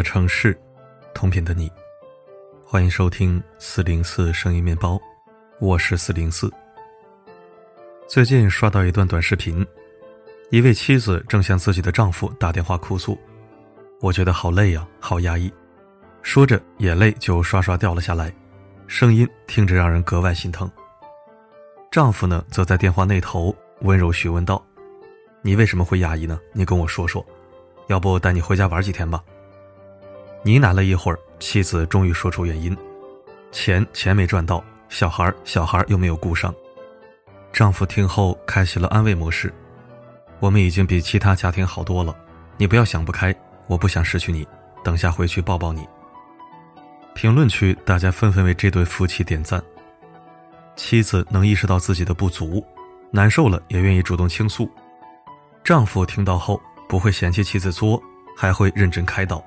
[0.00, 0.58] 的城市，
[1.12, 1.70] 同频的你，
[2.64, 4.98] 欢迎收听四零四声音面包，
[5.58, 6.50] 我是四零四。
[8.08, 9.64] 最近刷到一段短视频，
[10.48, 13.18] 一位妻子正向自己的丈夫打电话哭诉，
[14.00, 15.52] 我觉得好累呀，好压抑，
[16.22, 18.34] 说着眼泪就刷刷掉了下来，
[18.86, 20.70] 声音听着让人格外心疼。
[21.90, 24.64] 丈夫呢，则在电话那头温柔询问道
[25.44, 26.40] ：“你为什么会压抑呢？
[26.54, 27.22] 你跟我说说，
[27.88, 29.22] 要不带你回家玩几天吧。”
[30.42, 32.76] 呢喃了一会儿，妻子终于说出原因：
[33.52, 36.54] 钱钱没赚到，小孩小孩又没有顾上。
[37.52, 39.52] 丈夫听后开启了安慰模式
[40.40, 42.16] ：“我们已经比其他家庭好多了，
[42.56, 43.34] 你不要想不开，
[43.66, 44.46] 我不想失去你，
[44.82, 45.86] 等下回去抱抱你。”
[47.12, 49.62] 评论区大家纷纷为这对夫妻点赞。
[50.76, 52.64] 妻子能意识到自己的不足，
[53.10, 54.70] 难受了也愿意主动倾诉。
[55.62, 58.02] 丈夫听到后不会嫌弃妻子作，
[58.34, 59.44] 还会认真开导。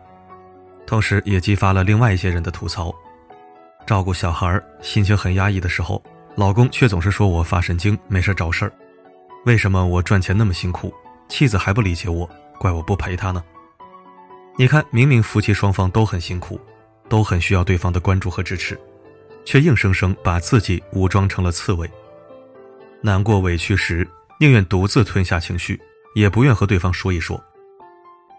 [0.86, 2.94] 同时，也激发了另外一些人的吐槽：
[3.86, 6.04] 照顾小孩心情很压抑的时候，
[6.36, 8.72] 老公却总是说我发神经，没事找事儿。
[9.46, 10.94] 为什么我赚钱那么辛苦，
[11.28, 12.30] 妻子还不理解我？
[12.60, 13.44] 怪我不陪她呢？
[14.58, 16.60] 你看，明明夫妻双方都很辛苦，
[17.10, 18.80] 都很需要对方的关注和支持，
[19.44, 21.90] 却硬生生把自己武装成了刺猬。
[23.02, 24.08] 难过委屈时，
[24.40, 25.82] 宁愿独自吞下情绪，
[26.16, 27.42] 也不愿和对方说一说。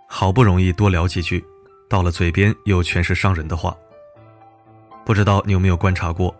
[0.08, 1.44] 好不容易多聊几句。
[1.88, 3.76] 到了嘴边又全是伤人的话。
[5.04, 6.34] 不知道你有没有观察过，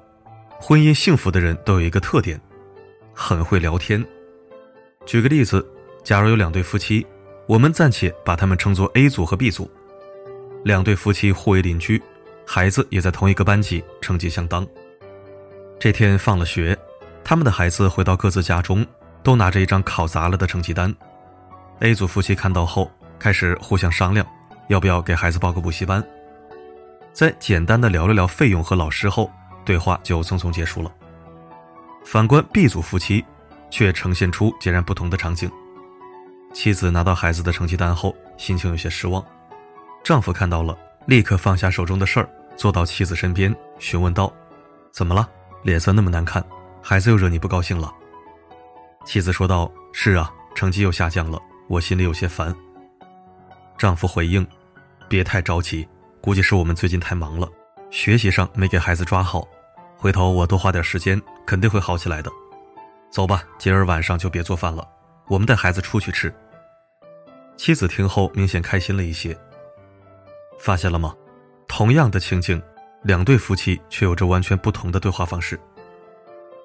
[0.59, 2.41] 婚姻幸福的人都有一个特点，
[3.12, 4.05] 很会聊天。
[5.05, 5.67] 举个例子，
[6.03, 7.06] 假如有两对夫妻，
[7.47, 9.70] 我们暂且把他们称作 A 组和 B 组。
[10.64, 12.03] 两对夫妻互为邻居，
[12.47, 14.67] 孩子也在同一个班级，成绩相当。
[15.79, 16.75] 这天放了学，
[17.23, 18.86] 他们的孩子回到各自家中，
[19.23, 20.95] 都拿着一张考砸了的成绩单。
[21.80, 24.27] A 组夫妻看到后，开始互相商量。
[24.69, 26.05] 要不要给孩子报个补习班？
[27.13, 29.30] 在简单的聊了聊费用和老师后，
[29.64, 30.92] 对话就匆匆结束了。
[32.05, 33.25] 反观 B 组夫妻，
[33.70, 35.51] 却呈现出截然不同的场景。
[36.52, 39.25] 妻子拿到孩子的成绩单后，心情有些失望。
[40.02, 40.77] 丈夫看到了，
[41.07, 44.33] 立刻放下手中的事儿，坐到妻子身边，询问道
[44.92, 45.29] ：“怎么了？
[45.63, 46.45] 脸色那么难看，
[46.83, 47.92] 孩子又惹你不高兴了？”
[49.07, 52.55] 妻子说道：“是啊，成绩又下降了，我心里有些烦。”
[53.77, 54.46] 丈夫回应
[55.08, 55.86] ：“别太着急，
[56.20, 57.48] 估计是我们最近太忙了，
[57.90, 59.46] 学习上没给孩子抓好。
[59.96, 62.30] 回头我多花点时间，肯定会好起来的。
[63.11, 64.86] 走吧，今儿晚上就别做饭了，
[65.29, 66.33] 我们带孩子出去吃。”
[67.57, 69.36] 妻子听后明显开心了一些。
[70.58, 71.14] 发现了吗？
[71.68, 72.63] 同样的情景，
[73.02, 75.58] 两对夫妻却有着完全不同的对话方式。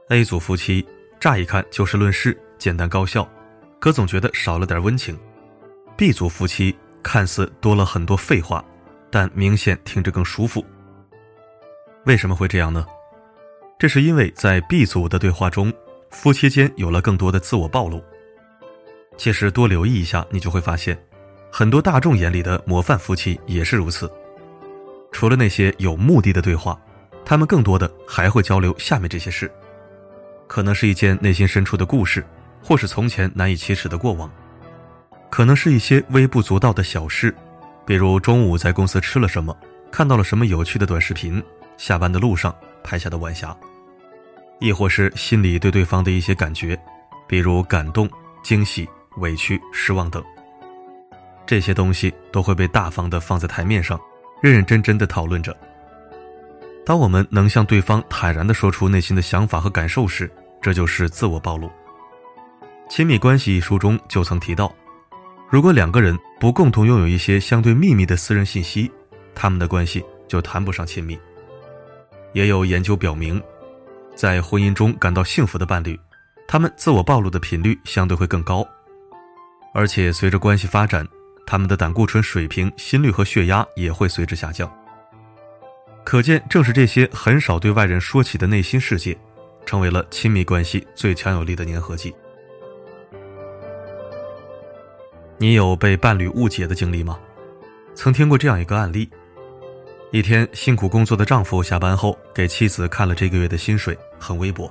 [0.10, 0.88] A 组夫妻
[1.20, 3.28] 乍一看就事论事，简单高效，
[3.80, 5.20] 可总觉得少了点温情。
[5.98, 6.78] B 组夫妻。
[7.04, 8.64] 看似多了很多废话，
[9.10, 10.66] 但明显听着更舒服。
[12.06, 12.86] 为什么会这样呢？
[13.78, 15.72] 这是因为在 B 组的对话中，
[16.10, 18.04] 夫妻间有了更多的自我暴露。
[19.18, 20.98] 其实多留意一下，你就会发现，
[21.52, 24.12] 很多大众眼里的模范夫妻也是如此。
[25.12, 26.80] 除了那些有目的的对话，
[27.26, 29.52] 他们更多的还会交流下面这些事，
[30.48, 32.26] 可能是一件内心深处的故事，
[32.64, 34.32] 或是从前难以启齿的过往。
[35.30, 37.34] 可能是一些微不足道的小事，
[37.86, 39.56] 比如中午在公司吃了什么，
[39.92, 41.42] 看到了什么有趣的短视频，
[41.78, 42.54] 下班的路上
[42.84, 43.56] 拍下的晚霞，
[44.60, 46.78] 亦或是心里对对方的一些感觉，
[47.28, 48.10] 比如感动、
[48.44, 50.24] 惊喜、委屈、失望等。
[51.46, 54.00] 这些东西都会被大方的放在台面上，
[54.42, 55.56] 认认真真的讨论着。
[56.86, 60.30] 当我们能向对方坦然的说出内心的想法和感受时，
[60.60, 61.68] 这就是自我暴露。
[62.90, 64.74] 《亲密关系》一书中就曾提到。
[65.50, 68.92] 如果两个人不共同拥有一些相对秘密的私人信息，
[69.34, 71.18] 他们的关系就谈不上亲密。
[72.34, 73.42] 也有研究表明，
[74.16, 76.00] 在婚姻中感到幸福的伴侣，
[76.48, 78.66] 他们自我暴露的频率相对会更高，
[79.74, 81.04] 而且随着关系发展，
[81.48, 84.72] 他们的胆固醇水平、心率和血压也会随之下降。
[86.04, 89.18] 可见，正是这些很少对外人说起的内心世界，
[89.66, 92.14] 成为了亲密关系最强有力的粘合剂。
[95.42, 97.18] 你有被伴侣误解的经历吗？
[97.96, 99.10] 曾听过这样一个案例：
[100.12, 104.70] 一天辛苦工作的丈夫下班后给妻子看了这个月的薪水，很微薄。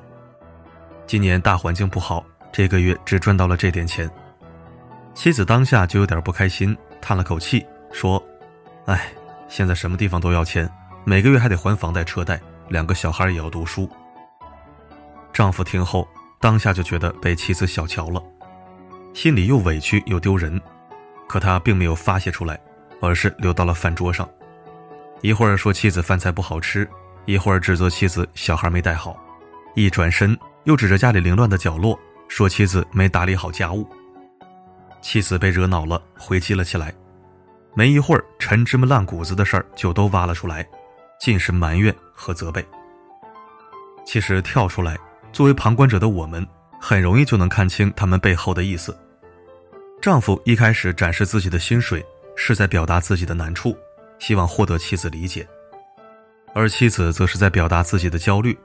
[1.07, 2.23] 今年大环境不好，
[2.53, 4.11] 这个月只赚到了这点钱。
[5.15, 8.23] 妻子当下就有点不开心，叹了口气说
[8.85, 9.11] ：“哎，
[9.49, 10.71] 现在什么地方都要钱，
[11.03, 12.39] 每个月还得还房贷车贷，
[12.69, 13.89] 两个小孩也要读书。”
[15.33, 16.07] 丈夫听后
[16.39, 18.23] 当下就觉得被妻子小瞧了。
[19.15, 20.61] 心里又委屈又丢人，
[21.29, 22.59] 可他并没有发泄出来，
[23.01, 24.29] 而是流到了饭桌上。
[25.21, 26.89] 一会儿说妻子饭菜不好吃，
[27.27, 29.19] 一会儿指责妻子小孩没带好，
[29.75, 33.85] 一转身又指着家里凌乱的角落，说妻子没打理好家务。
[35.01, 36.95] 妻子被惹恼了，回击了起来。
[37.75, 40.67] 没一会儿，陈芝麻烂谷子的事儿就都挖了出来，
[41.21, 42.65] 尽是埋怨和责备。
[44.05, 44.97] 其实跳出来，
[45.33, 46.47] 作为旁观者的我们，
[46.81, 48.97] 很容易就能看清他们背后的意思。
[50.01, 52.05] 丈夫一开始展示自己的薪水，
[52.37, 53.77] 是在表达自己的难处，
[54.19, 55.43] 希望获得妻子理解；
[56.55, 58.57] 而妻子则是在表达自己的焦虑，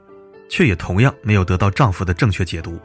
[0.48, 2.78] 却也同样没有得到丈夫的正确解读。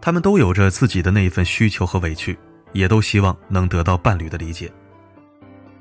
[0.00, 2.38] 他们都有着自己的那一份需求和委屈，
[2.72, 4.72] 也都希望能得到伴侣的理解。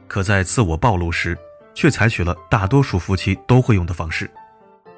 [0.07, 1.37] 可在自我暴露时，
[1.73, 4.29] 却采取了大多数夫妻都会用的方式，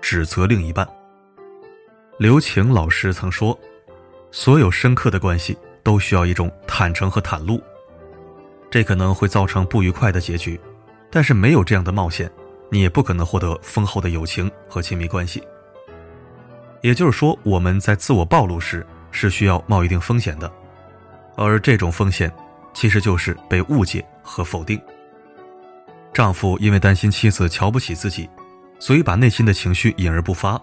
[0.01, 0.87] 指责另一半。
[2.17, 3.57] 刘晴老师曾说
[4.31, 7.61] ：“所有深刻的关系。”都需要一种坦诚和袒露，
[8.71, 10.57] 这可能会造成不愉快的结局，
[11.11, 12.31] 但是没有这样的冒险，
[12.69, 15.43] 你也不可能获得丰厚的友情和亲密关系。
[16.79, 20.49] 也就是说，我们在自我暴露时是需要冒一定风险的，
[21.35, 22.31] 而这种风险
[22.73, 24.79] 其实就是被误解和否定。
[26.13, 28.29] 丈夫因为担心妻子瞧不起自己，
[28.79, 30.57] 所以把内心的情绪隐而不发，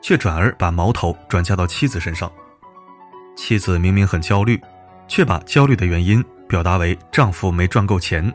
[0.00, 2.30] 却转而把矛头转嫁到妻子身上。
[3.36, 4.60] 妻子明明很焦虑，
[5.06, 8.32] 却把焦虑的原因表达为丈夫没赚够钱。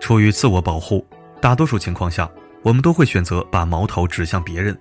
[0.00, 1.06] 出于自我保护，
[1.40, 2.28] 大多数情况下，
[2.62, 4.76] 我们都会选择把矛头指向别人，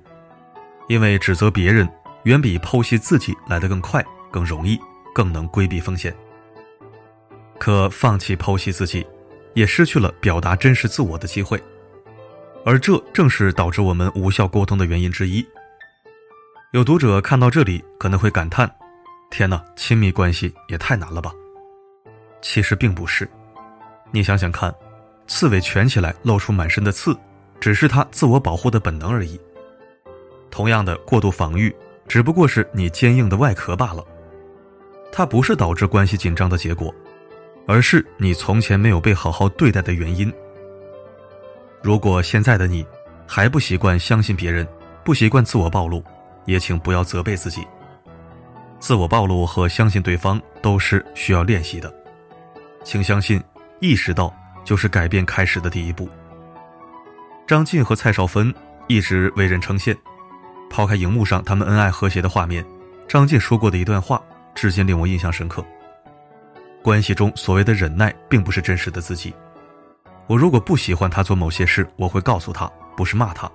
[0.88, 1.88] 因为指责别人
[2.24, 4.80] 远比剖析自己来得更快、更容易、
[5.14, 6.12] 更能规避风险。
[7.60, 9.06] 可放弃剖析自己，
[9.54, 11.62] 也失去了表达真实自我的机会，
[12.64, 15.46] 而这正是导致我们无效沟通的原因之一。
[16.72, 18.70] 有读者看到这里可能会感叹
[19.30, 21.34] ：“天哪，亲密关系也太难了吧？”
[22.42, 23.30] 其实并不是，
[24.12, 24.74] 你想想看，
[25.28, 27.18] 刺猬蜷起来露出满身的刺，
[27.60, 29.40] 只是它自我保护的本能而已。
[30.50, 31.76] 同样的，过度防御
[32.08, 34.04] 只不过是你坚硬的外壳罢了，
[35.12, 36.94] 它不是导致关系紧张的结果，
[37.68, 40.32] 而是你从前没有被好好对待的原因。
[41.82, 42.86] 如果现在的你
[43.28, 44.68] 还不习惯相信别人，
[45.04, 46.04] 不习惯自我暴露，
[46.46, 47.66] 也请不要责备自己。
[48.80, 51.92] 自我暴露和相信对方都是需要练习的，
[52.84, 53.42] 请相信，
[53.80, 54.34] 意识到
[54.64, 56.10] 就是改变开始的第一步。
[57.48, 58.54] 张晋和蔡少芬
[58.88, 59.96] 一直为人称羡，
[60.70, 62.66] 抛开荧幕上他们恩爱和谐的画面，
[63.08, 64.22] 张晋说过的一段话，
[64.54, 65.66] 至今令我印象深刻。
[66.84, 69.34] 关系中所谓的忍耐，并不是真实的自己。
[70.28, 73.52] 我如果不喜欢他做某些事，我会告诉他，不是骂他，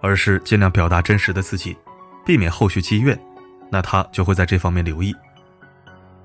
[0.00, 1.76] 而是尽量表达真实的自己。
[2.24, 3.18] 避免后续积怨，
[3.68, 5.12] 那他就会在这方面留意。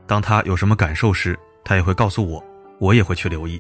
[0.06, 2.44] 当他有什么感受时，他也会告诉我，
[2.80, 3.60] 我也会去留意。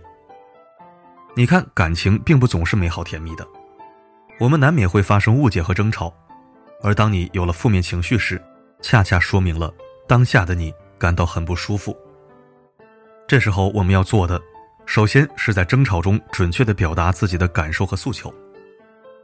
[1.35, 3.47] 你看，感情并不总是美好甜蜜的，
[4.39, 6.13] 我们难免会发生误解和争吵。
[6.83, 8.39] 而当你有了负面情绪时，
[8.81, 9.73] 恰恰说明了
[10.07, 11.97] 当下的你感到很不舒服。
[13.27, 14.39] 这时候我们要做的，
[14.87, 18.33] 首先是在争吵中准确地表达自己的感受和诉求，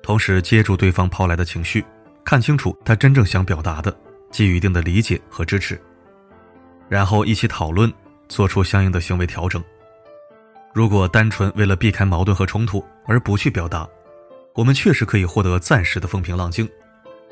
[0.03, 1.83] 同时接住对方抛来的情绪。
[2.25, 3.95] 看清楚他真正想表达的，
[4.29, 5.81] 给予一定的理解和支持，
[6.89, 7.91] 然后一起讨论，
[8.27, 9.63] 做出相应的行为调整。
[10.73, 13.87] 如果单纯为了避开矛盾和冲突而不去表达，
[14.53, 16.69] 我们确实可以获得暂时的风平浪静，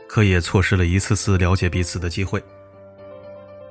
[0.08, 2.42] 可也错失了一次次了解彼此的机会。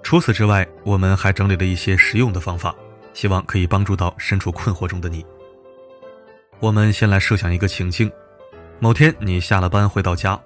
[0.02, 2.74] 除此之外，我们还整理了一些实用的方法，
[3.12, 5.24] 希望可以帮助到身处困惑中的你。
[6.58, 8.10] 我们先来设想一个情境：
[8.78, 10.38] 某天你下了班回到家。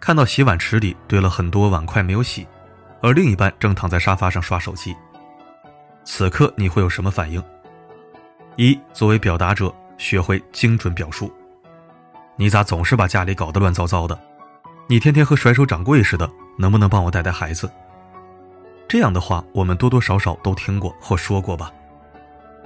[0.00, 2.44] 看到洗碗池里堆了很多碗筷没有洗，
[3.00, 4.92] 而另一半正躺在沙发上刷手机。
[6.04, 7.40] 此刻你会有什么反应？
[8.56, 11.32] 一，作为表达者，学会精准表述。
[12.34, 14.18] 你咋总是把家里搞得乱糟糟的？
[14.88, 17.70] 你天天和甩手掌柜似的，能不能帮我带带孩子？
[18.88, 21.72] 这样的话，我们多多少少都听过或说过吧。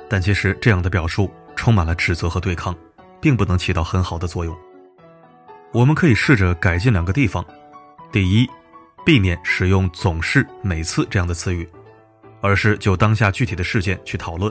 [0.08, 2.76] 但其实这样的表述充满了指责和对抗，
[3.20, 4.56] 并不能起到很好的作用。
[5.72, 7.44] 我们可以试着改进两个地方：
[8.12, 8.48] 第一，
[9.04, 11.68] 避免使用“总是”“每次”这样的词语，
[12.40, 14.50] 而是就当下具体的事件去讨论；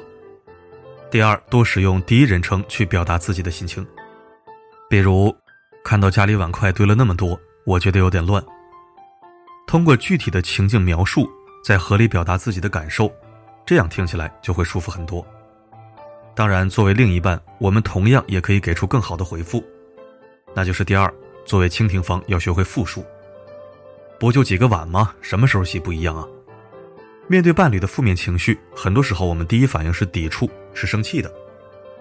[1.10, 3.86] 第二，多使用第一人称去表达自己的心情，
[4.90, 5.36] 比如
[5.84, 8.44] 看到家里碗筷堆了那么多，我觉得有点乱。
[9.66, 11.28] 通过具体的情境描述，
[11.64, 13.12] 再合理表达自己的感受，
[13.66, 15.26] 这样听起来就会舒服很多。
[16.36, 19.64] 当然，作为另一半，我们同样也可以给出更好的回复。
[20.54, 21.12] 那就是第二，
[21.46, 23.06] 作为倾听方要学会复述。
[24.20, 25.14] 不就几个碗吗？
[25.22, 26.28] 什么时候洗不一样啊？
[27.28, 31.34] 面对伴侣的负面情绪，很多时候我们第一反应是抵触是生气的，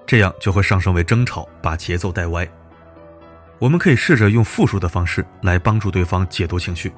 [0.04, 2.46] 这样就会上升为争吵，把节奏带歪。
[3.60, 6.92] 我们可以试着用复述的方式来帮助对方解读情绪，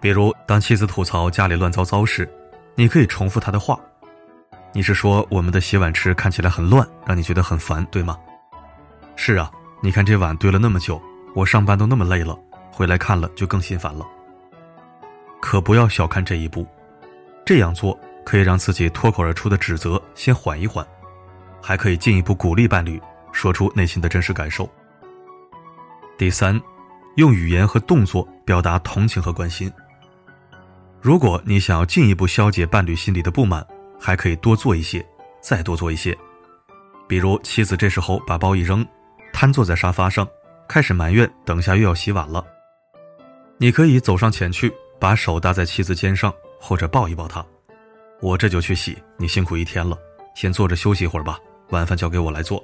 [0.00, 2.28] 比如当妻子吐槽家里乱糟糟时，
[2.74, 3.78] 你可以重复她的话
[4.72, 8.18] ：“你是说我们的洗碗池看起来很乱，让你觉得很烦，对吗
[9.16, 9.50] ？”“是啊，
[9.82, 11.00] 你看这碗堆了那么久，
[11.34, 12.38] 我上班都那么累了，
[12.70, 14.06] 回来看了就更心烦了。”
[15.42, 16.66] 可不要小看这一步，
[17.44, 20.86] 这样做可以让自己脱口而出的指责先缓一缓，
[21.60, 23.00] 还可以进一步鼓励伴侣
[23.32, 24.68] 说出内心的真实感受。
[26.16, 26.60] 第三，
[27.16, 29.72] 用语言和动作表达同情和关心。
[31.00, 33.66] 如果你想要进一步消解伴侣心里的不满，
[34.00, 35.04] 还可以多做一些，
[35.40, 36.16] 再多做一些。
[37.06, 38.86] 比如妻子这时候把包一扔，
[39.32, 40.26] 瘫坐在沙发上，
[40.66, 42.44] 开始埋怨等下又要洗碗了，
[43.58, 44.72] 你可以走上前去。
[45.00, 46.30] 把手搭在妻子肩上，
[46.60, 47.42] 或者抱一抱她。
[48.20, 49.96] 我这就去洗，你辛苦一天了，
[50.34, 51.38] 先坐着休息一会儿吧。
[51.70, 52.62] 晚饭交给我来做。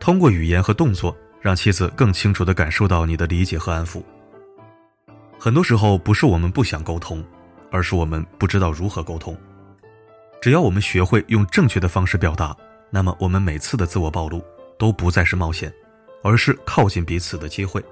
[0.00, 4.02] 通过语言和动作，让妻子更清楚地感受到你的理解和安抚。
[5.38, 7.24] 很多时候不是我们不想沟通，
[7.70, 9.38] 而是我们不知道如何沟通。
[10.44, 12.54] 只要我们学会用正确的方式表达，
[12.90, 14.44] 那么我们每次的自我暴露
[14.76, 15.72] 都不再是冒险，
[16.22, 17.82] 而是靠近彼此的机会。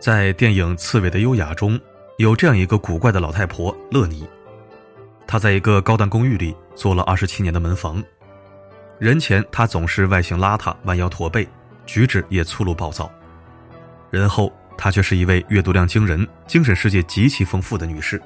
[0.00, 1.80] 在电影《刺猬的优雅》中，
[2.18, 4.26] 有这样一个古怪的老太婆乐妮，
[5.24, 8.02] 她在一个高档公寓里做了二十七年的门房。
[8.98, 11.46] 人前她总是外形邋遢、弯腰驼背，
[11.86, 13.08] 举止也粗鲁暴躁；
[14.10, 18.20] 人后她却是一位阅读量惊人、精神世界极其丰富的女士。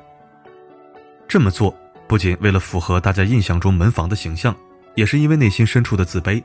[1.29, 1.77] 这么做
[2.09, 4.55] 不仅为了符合大家印象中门房的形象，
[4.95, 6.43] 也是因为内心深处的自卑。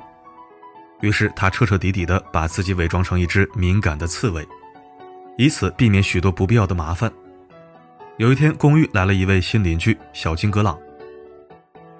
[1.02, 4.48] 于是他彻彻底底地把自己伪装成一只敏感的刺猬。
[5.38, 7.12] 以此避免许多不必要的麻烦。
[8.18, 10.78] 有一天，公寓来了一位新邻居小金格朗。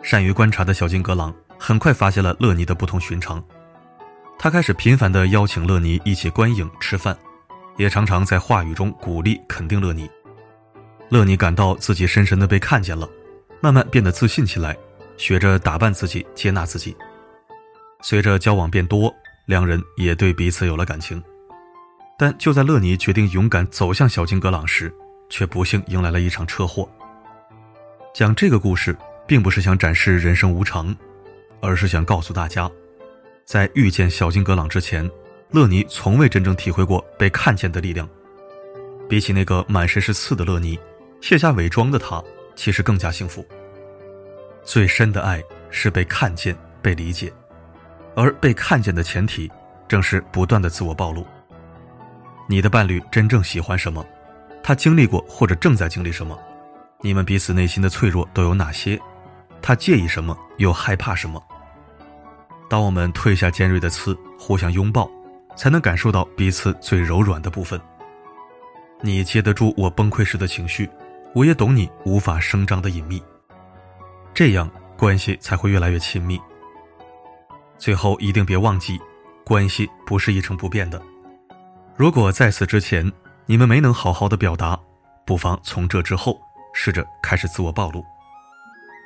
[0.04, 3.44] 善于观察的小金格朗很快发现了乐尼的不同寻常，
[4.38, 7.18] 他开始频繁地邀请乐尼一起观影、吃饭，
[7.78, 10.08] 也常常在话语中鼓励、肯定乐尼。
[11.10, 13.10] 乐尼感到自己深深地被看见了，
[13.62, 14.76] 慢慢变得自信起来，
[15.18, 16.96] 学着打扮自己、接纳自己。
[18.02, 19.14] 随着交往变多，
[19.46, 21.24] 两人也对彼此有了感情。
[22.18, 24.92] 但就在乐尼决定勇敢走向小金格朗时，
[25.30, 26.90] 却不幸迎来了一场车祸。
[28.14, 30.96] 讲这个故事，并不是想展示人生无常，
[31.62, 32.70] 而是想告诉大家，
[33.46, 35.10] 在遇见小金格朗之前，
[35.52, 38.10] 乐尼从未真正体会过被看见的力量。
[39.08, 40.80] 比起那个满身是刺的乐尼，
[41.22, 42.24] 卸下伪装的他
[42.62, 43.44] 其实更加幸福。
[44.64, 47.34] 最深的爱是被看见、被理解，
[48.16, 49.52] 而被看见的前提，
[49.88, 51.26] 正是不断的自我暴露。
[52.48, 54.06] 你的伴侣真正喜欢什么？
[54.62, 56.38] 他经历过或者正在经历什么？
[57.00, 59.02] 你们彼此内心的脆弱都有哪些？
[59.60, 60.38] 他介意什么？
[60.58, 61.44] 又害怕什么？
[62.70, 65.10] 当我们褪下尖锐的刺，互相拥抱，
[65.56, 67.82] 才能感受到彼此最柔软的部分。
[69.02, 70.88] 你接得住我崩溃时的情绪，
[71.34, 73.22] 我也懂你无法声张的隐秘。
[74.34, 76.40] 这样关系才会越来越亲密。
[77.78, 79.00] 最后一定别忘记，
[79.44, 81.02] 关系不是一成不变的。
[81.96, 83.12] 如果在此之前
[83.46, 84.80] 你们没能好好的表达，
[85.26, 86.40] 不妨从这之后
[86.74, 88.06] 试着开始自我暴露，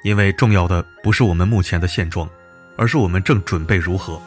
[0.03, 2.29] 因为重要的不是我们目前的现状，
[2.77, 4.21] 而是我们正准备如何。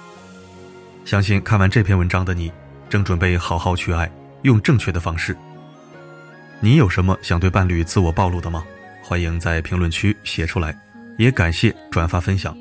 [1.04, 2.52] 相信看完这篇文章的你，
[2.88, 4.10] 正准备好好去爱，
[4.42, 5.36] 用正确的方式。
[6.60, 8.64] 你有什么想对伴侣自我暴露的吗？
[9.02, 10.76] 欢迎在评论区写出来，
[11.16, 12.56] 也感谢转发分享。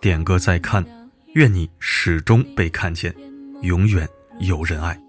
[0.00, 0.84] 点个再看，
[1.34, 3.14] 愿你始终被看见，
[3.62, 4.08] 永远。
[4.40, 5.00] 有人爱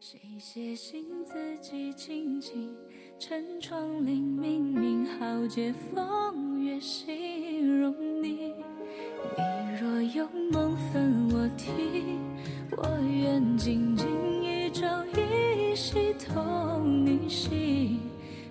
[0.00, 2.74] 谁写信自己静静
[3.18, 8.54] 趁窗棂明明好借风月形容你
[9.36, 12.18] 你若有梦分我听
[12.70, 14.06] 我愿静静
[14.42, 15.23] 一朝一
[15.74, 18.00] 夕同你行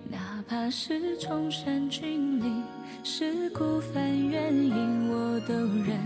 [0.09, 2.61] 哪怕是崇山峻岭
[3.01, 5.97] 是孤帆远影我都认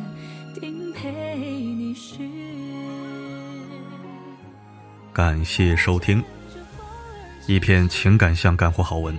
[0.53, 2.31] 定陪你寻
[5.11, 6.23] 感谢收听，
[7.47, 9.17] 一篇情感向干货好文，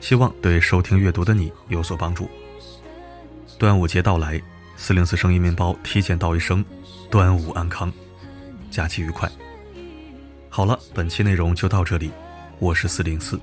[0.00, 2.30] 希望对收听阅读的你有所帮助。
[3.58, 4.40] 端午节到来，
[4.76, 6.64] 四零四声音面包提前道一声
[7.10, 7.92] 端午安康，
[8.70, 9.28] 假期愉快。
[10.52, 12.10] 好了，本期内容就到这里，
[12.58, 13.40] 我是四零四，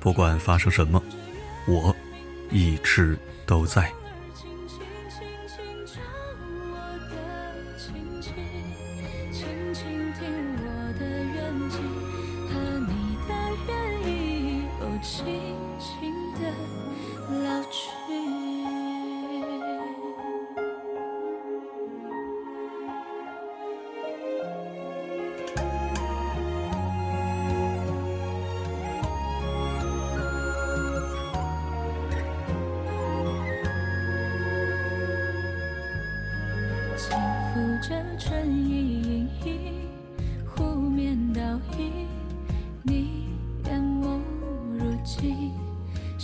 [0.00, 1.00] 不管发生什么，
[1.68, 1.94] 我
[2.50, 3.92] 一直都在。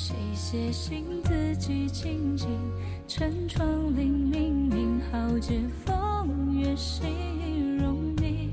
[0.01, 2.49] 谁写信自己静静？
[3.09, 7.11] 陈窗棂明明好借风月形
[7.79, 8.53] 容你。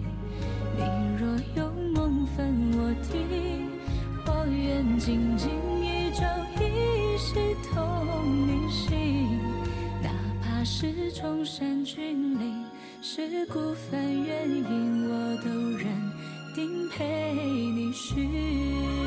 [0.75, 0.83] 你
[1.19, 3.69] 若有梦分我听，
[4.25, 5.47] 我愿静静
[5.81, 6.25] 一朝
[6.59, 7.35] 一夕
[7.71, 7.77] 同
[8.47, 9.39] 你行。
[10.01, 10.09] 哪
[10.41, 12.65] 怕是崇山峻岭，
[13.03, 13.59] 是孤
[13.91, 15.85] 帆远影，我都认
[16.55, 17.31] 定陪
[17.75, 19.04] 你寻。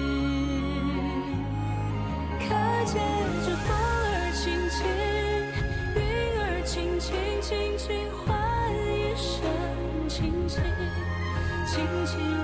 [2.79, 3.03] 可见
[3.45, 4.87] 这风儿轻轻，
[5.97, 6.01] 云
[6.39, 7.11] 儿轻轻，
[7.43, 9.43] 轻轻唤一声
[10.09, 10.63] “轻轻，
[11.67, 12.38] 轻轻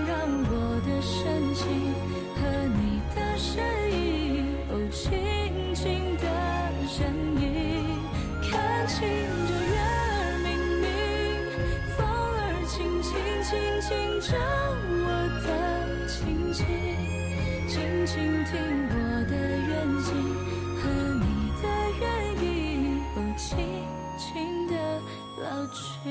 [26.04, 26.11] 去。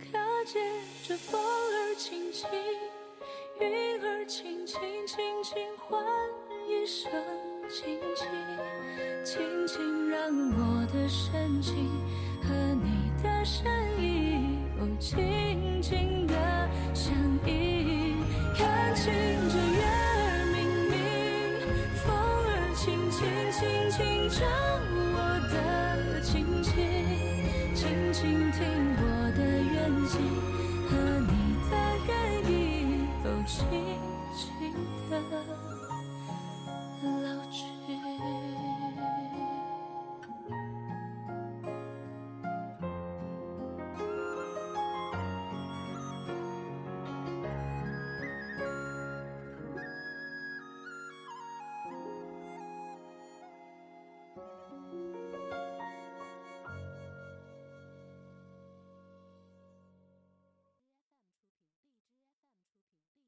[0.00, 0.62] 可见
[1.06, 2.48] 这风儿轻轻，
[3.60, 6.02] 云儿轻轻，轻轻唤
[6.66, 7.12] 一声
[7.68, 8.26] “轻轻，
[9.22, 11.90] 轻轻让我的深情
[12.42, 13.66] 和你的身
[14.02, 15.18] 影，哦，轻